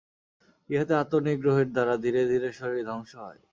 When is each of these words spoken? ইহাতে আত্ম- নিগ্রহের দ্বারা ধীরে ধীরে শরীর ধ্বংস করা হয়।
ইহাতে 0.69 0.93
আত্ম- 0.95 1.23
নিগ্রহের 1.23 1.67
দ্বারা 1.71 1.93
ধীরে 1.97 2.21
ধীরে 2.25 2.49
শরীর 2.51 2.83
ধ্বংস 2.85 3.11
করা 3.13 3.25
হয়। 3.25 3.41